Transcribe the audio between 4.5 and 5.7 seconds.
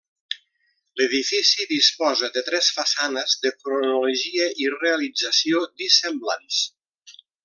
i realització